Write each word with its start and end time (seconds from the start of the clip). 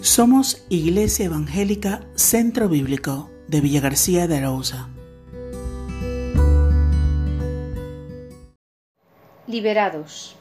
Somos 0.00 0.64
Iglesia 0.68 1.26
Evangélica 1.26 2.06
Centro 2.14 2.68
Bíblico 2.68 3.30
de 3.48 3.60
Villa 3.60 3.80
García 3.80 4.28
de 4.28 4.36
Arauza. 4.36 4.88
Liberados. 9.48 10.36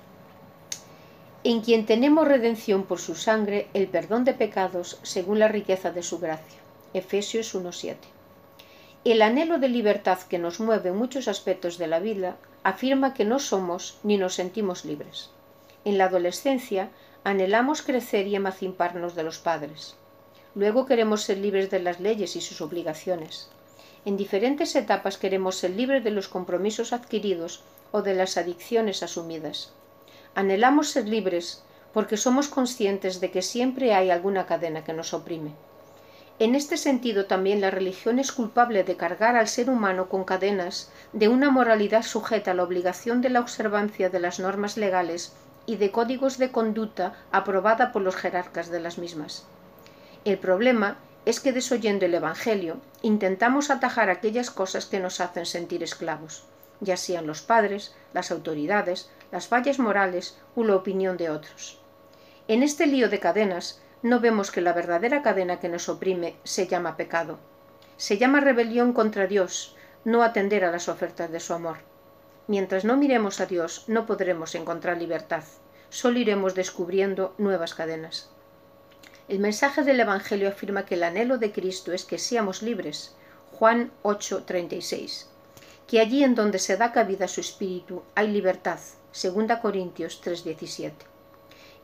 En 1.43 1.61
quien 1.61 1.87
tenemos 1.87 2.27
redención 2.27 2.83
por 2.83 2.99
su 2.99 3.15
sangre, 3.15 3.67
el 3.73 3.87
perdón 3.87 4.25
de 4.25 4.35
pecados 4.35 4.99
según 5.01 5.39
la 5.39 5.47
riqueza 5.47 5.89
de 5.89 6.03
su 6.03 6.19
gracia. 6.19 6.59
Efesios 6.93 7.55
1.7. 7.55 7.95
El 9.05 9.23
anhelo 9.23 9.57
de 9.57 9.69
libertad 9.69 10.19
que 10.19 10.37
nos 10.37 10.59
mueve 10.59 10.89
en 10.89 10.97
muchos 10.97 11.27
aspectos 11.27 11.79
de 11.79 11.87
la 11.87 11.99
vida 11.99 12.37
afirma 12.61 13.15
que 13.15 13.25
no 13.25 13.39
somos 13.39 13.97
ni 14.03 14.19
nos 14.19 14.35
sentimos 14.35 14.85
libres. 14.85 15.31
En 15.83 15.97
la 15.97 16.05
adolescencia 16.05 16.91
anhelamos 17.27 17.81
crecer 17.81 18.25
y 18.25 18.37
emanciparnos 18.37 19.13
de 19.13 19.23
los 19.23 19.37
padres. 19.37 19.97
Luego 20.55 20.85
queremos 20.85 21.23
ser 21.23 21.39
libres 21.39 21.69
de 21.69 21.79
las 21.79 21.99
leyes 21.99 22.37
y 22.37 22.41
sus 22.41 22.61
obligaciones. 22.61 23.49
En 24.05 24.15
diferentes 24.15 24.77
etapas 24.77 25.17
queremos 25.17 25.57
ser 25.57 25.71
libres 25.71 26.05
de 26.05 26.11
los 26.11 26.29
compromisos 26.29 26.93
adquiridos 26.93 27.63
o 27.91 28.01
de 28.01 28.13
las 28.13 28.37
adicciones 28.37 29.03
asumidas. 29.03 29.73
Anhelamos 30.35 30.91
ser 30.91 31.05
libres 31.05 31.63
porque 31.91 32.15
somos 32.15 32.47
conscientes 32.47 33.19
de 33.19 33.29
que 33.29 33.41
siempre 33.41 33.93
hay 33.93 34.09
alguna 34.09 34.45
cadena 34.45 34.85
que 34.85 34.93
nos 34.93 35.13
oprime. 35.13 35.51
En 36.39 36.55
este 36.55 36.77
sentido 36.77 37.25
también 37.25 37.59
la 37.59 37.71
religión 37.71 38.19
es 38.19 38.31
culpable 38.31 38.85
de 38.85 38.95
cargar 38.95 39.35
al 39.35 39.49
ser 39.49 39.69
humano 39.69 40.07
con 40.07 40.23
cadenas 40.23 40.93
de 41.11 41.27
una 41.27 41.51
moralidad 41.51 42.03
sujeta 42.03 42.51
a 42.51 42.53
la 42.53 42.63
obligación 42.63 43.19
de 43.19 43.31
la 43.31 43.41
observancia 43.41 44.09
de 44.09 44.21
las 44.21 44.39
normas 44.39 44.77
legales 44.77 45.33
y 45.67 45.75
de 45.75 45.91
códigos 45.91 46.39
de 46.39 46.51
conducta 46.51 47.13
aprobada 47.31 47.91
por 47.91 48.01
los 48.01 48.15
jerarcas 48.15 48.71
de 48.71 48.79
las 48.79 48.97
mismas. 48.97 49.45
El 50.25 50.39
problema 50.39 50.97
es 51.25 51.39
que 51.39 51.51
desoyendo 51.51 52.05
el 52.05 52.15
Evangelio 52.15 52.77
intentamos 53.01 53.69
atajar 53.69 54.09
aquellas 54.09 54.49
cosas 54.49 54.85
que 54.85 54.99
nos 54.99 55.19
hacen 55.19 55.45
sentir 55.45 55.83
esclavos, 55.83 56.45
ya 56.79 56.97
sean 56.97 57.27
los 57.27 57.41
padres, 57.41 57.93
las 58.13 58.31
autoridades, 58.31 59.11
las 59.31 59.47
fallas 59.47 59.77
morales 59.77 60.39
o 60.55 60.63
la 60.63 60.75
opinión 60.75 61.17
de 61.17 61.29
otros. 61.29 61.79
En 62.47 62.63
este 62.63 62.87
lío 62.87 63.09
de 63.09 63.19
cadenas 63.19 63.81
no 64.01 64.21
vemos 64.21 64.51
que 64.51 64.61
la 64.61 64.73
verdadera 64.73 65.21
cadena 65.21 65.59
que 65.59 65.69
nos 65.69 65.89
oprime 65.89 66.37
se 66.43 66.67
llama 66.67 66.95
pecado. 66.95 67.39
Se 67.97 68.17
llama 68.17 68.39
rebelión 68.39 68.93
contra 68.93 69.27
Dios, 69.27 69.75
no 70.05 70.23
atender 70.23 70.63
a 70.63 70.71
las 70.71 70.87
ofertas 70.87 71.29
de 71.29 71.41
su 71.41 71.53
amor. 71.53 71.77
Mientras 72.47 72.85
no 72.85 72.95
miremos 72.95 73.41
a 73.41 73.45
Dios 73.47 73.83
no 73.87 74.05
podremos 74.05 74.55
encontrar 74.55 74.97
libertad, 74.97 75.43
solo 75.89 76.19
iremos 76.19 76.55
descubriendo 76.55 77.33
nuevas 77.37 77.73
cadenas. 77.73 78.29
El 79.27 79.39
mensaje 79.39 79.83
del 79.83 79.99
Evangelio 79.99 80.47
afirma 80.47 80.85
que 80.85 80.95
el 80.95 81.03
anhelo 81.03 81.37
de 81.37 81.51
Cristo 81.51 81.91
es 81.91 82.05
que 82.05 82.17
seamos 82.17 82.61
libres. 82.61 83.15
Juan 83.51 83.91
8:36. 84.03 85.27
Que 85.85 85.99
allí 85.99 86.23
en 86.23 86.35
donde 86.35 86.59
se 86.59 86.77
da 86.77 86.91
cabida 86.91 87.25
a 87.25 87.27
su 87.27 87.41
espíritu 87.41 88.03
hay 88.15 88.29
libertad. 88.29 88.79
2 89.11 89.59
Corintios 89.61 90.21
3:17. 90.21 90.93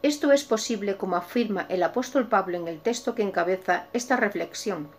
Esto 0.03 0.31
es 0.31 0.43
posible, 0.43 0.97
como 0.97 1.15
afirma 1.15 1.65
el 1.69 1.81
apóstol 1.81 2.27
Pablo 2.27 2.57
en 2.57 2.67
el 2.67 2.81
texto 2.81 3.15
que 3.15 3.23
encabeza 3.23 3.88
esta 3.93 4.17
reflexión, 4.17 4.89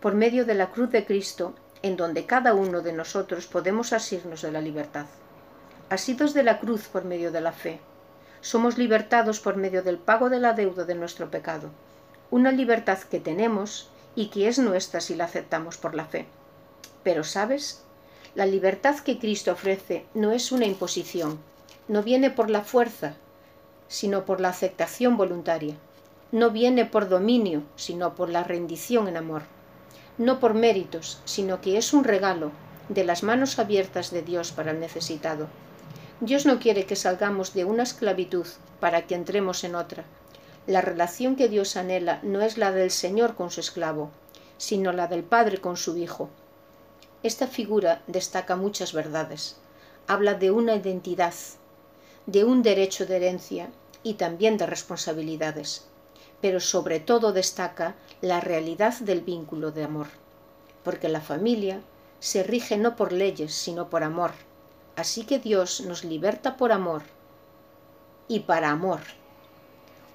por 0.00 0.14
medio 0.14 0.44
de 0.46 0.54
la 0.54 0.70
cruz 0.70 0.90
de 0.90 1.04
Cristo, 1.04 1.54
en 1.82 1.96
donde 1.96 2.24
cada 2.24 2.54
uno 2.54 2.80
de 2.80 2.94
nosotros 2.94 3.46
podemos 3.46 3.92
asirnos 3.92 4.40
de 4.40 4.52
la 4.52 4.62
libertad. 4.62 5.06
Asidos 5.90 6.32
de 6.32 6.42
la 6.42 6.58
cruz 6.60 6.88
por 6.88 7.04
medio 7.04 7.30
de 7.30 7.42
la 7.42 7.52
fe, 7.52 7.78
somos 8.44 8.76
libertados 8.76 9.40
por 9.40 9.56
medio 9.56 9.82
del 9.82 9.96
pago 9.96 10.28
de 10.28 10.38
la 10.38 10.52
deuda 10.52 10.84
de 10.84 10.94
nuestro 10.94 11.30
pecado, 11.30 11.70
una 12.30 12.52
libertad 12.52 12.98
que 12.98 13.18
tenemos 13.18 13.88
y 14.14 14.26
que 14.26 14.48
es 14.48 14.58
nuestra 14.58 15.00
si 15.00 15.14
la 15.14 15.24
aceptamos 15.24 15.78
por 15.78 15.94
la 15.94 16.04
fe. 16.04 16.26
Pero, 17.02 17.24
¿sabes? 17.24 17.84
La 18.34 18.44
libertad 18.44 18.98
que 18.98 19.18
Cristo 19.18 19.52
ofrece 19.52 20.04
no 20.12 20.30
es 20.30 20.52
una 20.52 20.66
imposición, 20.66 21.38
no 21.88 22.02
viene 22.02 22.28
por 22.28 22.50
la 22.50 22.60
fuerza, 22.60 23.14
sino 23.88 24.26
por 24.26 24.42
la 24.42 24.50
aceptación 24.50 25.16
voluntaria. 25.16 25.76
No 26.30 26.50
viene 26.50 26.84
por 26.84 27.08
dominio, 27.08 27.62
sino 27.76 28.14
por 28.14 28.28
la 28.28 28.44
rendición 28.44 29.08
en 29.08 29.16
amor. 29.16 29.44
No 30.18 30.38
por 30.38 30.52
méritos, 30.52 31.18
sino 31.24 31.62
que 31.62 31.78
es 31.78 31.94
un 31.94 32.04
regalo 32.04 32.52
de 32.90 33.04
las 33.04 33.22
manos 33.22 33.58
abiertas 33.58 34.10
de 34.10 34.20
Dios 34.20 34.52
para 34.52 34.72
el 34.72 34.80
necesitado. 34.80 35.46
Dios 36.20 36.46
no 36.46 36.60
quiere 36.60 36.86
que 36.86 36.94
salgamos 36.94 37.54
de 37.54 37.64
una 37.64 37.82
esclavitud 37.82 38.46
para 38.78 39.06
que 39.06 39.16
entremos 39.16 39.64
en 39.64 39.74
otra. 39.74 40.04
La 40.66 40.80
relación 40.80 41.34
que 41.34 41.48
Dios 41.48 41.76
anhela 41.76 42.20
no 42.22 42.40
es 42.40 42.56
la 42.56 42.70
del 42.70 42.92
Señor 42.92 43.34
con 43.34 43.50
su 43.50 43.60
esclavo, 43.60 44.10
sino 44.56 44.92
la 44.92 45.08
del 45.08 45.24
Padre 45.24 45.58
con 45.58 45.76
su 45.76 45.96
Hijo. 45.96 46.30
Esta 47.24 47.48
figura 47.48 48.02
destaca 48.06 48.54
muchas 48.54 48.92
verdades. 48.92 49.56
Habla 50.06 50.34
de 50.34 50.52
una 50.52 50.76
identidad, 50.76 51.34
de 52.26 52.44
un 52.44 52.62
derecho 52.62 53.06
de 53.06 53.16
herencia 53.16 53.70
y 54.04 54.14
también 54.14 54.56
de 54.56 54.66
responsabilidades, 54.66 55.86
pero 56.40 56.60
sobre 56.60 57.00
todo 57.00 57.32
destaca 57.32 57.96
la 58.20 58.40
realidad 58.40 58.94
del 59.00 59.22
vínculo 59.22 59.72
de 59.72 59.82
amor, 59.82 60.06
porque 60.84 61.08
la 61.08 61.20
familia 61.20 61.80
se 62.20 62.42
rige 62.44 62.76
no 62.76 62.94
por 62.94 63.12
leyes, 63.12 63.52
sino 63.52 63.90
por 63.90 64.04
amor. 64.04 64.30
Así 64.96 65.24
que 65.24 65.38
Dios 65.38 65.80
nos 65.80 66.04
liberta 66.04 66.56
por 66.56 66.70
amor 66.70 67.02
y 68.28 68.40
para 68.40 68.70
amor. 68.70 69.00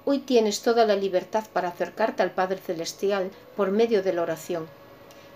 Hoy 0.06 0.20
tienes 0.20 0.62
toda 0.62 0.86
la 0.86 0.96
libertad 0.96 1.44
para 1.52 1.68
acercarte 1.68 2.22
al 2.22 2.30
Padre 2.30 2.58
Celestial 2.58 3.30
por 3.56 3.70
medio 3.70 4.02
de 4.02 4.14
la 4.14 4.22
oración. 4.22 4.66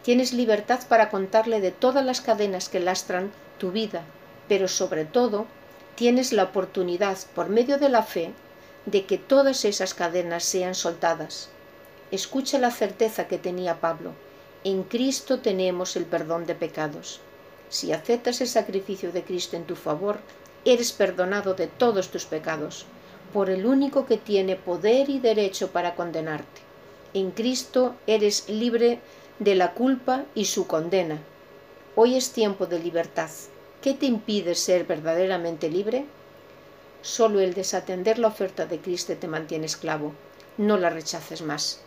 Tienes 0.03 0.33
libertad 0.33 0.81
para 0.89 1.11
contarle 1.11 1.61
de 1.61 1.73
todas 1.73 2.05
las 2.05 2.23
cadenas 2.23 2.71
que 2.71 2.81
lastran 2.81 3.33
tu 3.59 3.71
vida, 3.71 4.03
pero 4.49 4.67
sobre 4.67 5.05
todo 5.05 5.47
tienes 5.95 6.33
la 6.33 6.45
oportunidad, 6.45 7.19
por 7.35 7.51
medio 7.51 7.79
de 7.79 7.91
la 7.91 8.03
fe, 8.03 8.33
de 8.87 9.05
que 9.05 9.19
todas 9.19 9.65
esas 9.65 9.95
cadenas 9.95 10.45
sean 10.45 10.75
soltadas. 10.75 11.51
Escucha 12.11 12.59
la 12.59 12.71
certeza 12.71 13.29
que 13.29 13.39
tenía 13.39 13.81
Pablo. 13.81 14.13
En 14.63 14.83
Cristo 14.85 15.41
tenemos 15.41 15.97
el 15.97 16.07
perdón 16.07 16.47
de 16.47 16.55
pecados. 16.55 17.21
Si 17.69 17.93
aceptas 17.93 18.41
el 18.41 18.49
sacrificio 18.49 19.13
de 19.13 19.23
Cristo 19.23 19.57
en 19.57 19.65
tu 19.65 19.77
favor, 19.77 20.19
eres 20.65 20.93
perdonado 20.93 21.55
de 21.55 21.67
todos 21.67 22.09
tus 22.09 22.25
pecados, 22.25 22.87
por 23.33 23.51
el 23.51 23.67
único 23.67 24.07
que 24.07 24.17
tiene 24.17 24.57
poder 24.57 25.11
y 25.11 25.19
derecho 25.19 25.71
para 25.71 25.95
condenarte. 25.95 26.63
En 27.15 27.31
Cristo 27.31 27.95
eres 28.07 28.49
libre 28.49 29.01
de 29.39 29.55
la 29.55 29.73
culpa 29.73 30.25
y 30.35 30.47
su 30.47 30.67
condena. 30.67 31.19
Hoy 31.97 32.17
es 32.17 32.33
tiempo 32.33 32.67
de 32.67 32.79
libertad. 32.79 33.31
¿Qué 33.83 33.95
te 33.95 34.07
impide 34.07 34.55
ser 34.55 34.85
verdaderamente 34.85 35.69
libre? 35.69 36.07
Solo 37.03 37.41
el 37.41 37.55
desatender 37.55 38.19
la 38.19 38.29
oferta 38.29 38.67
de 38.67 38.79
Cristo 38.79 39.15
te 39.15 39.29
mantiene 39.29 39.67
esclavo. 39.67 40.13
No 40.57 40.77
la 40.79 40.91
rechaces 40.91 41.43
más. 41.43 41.83